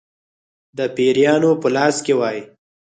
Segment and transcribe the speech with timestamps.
[0.77, 2.39] د پیرانو په لاس کې وای.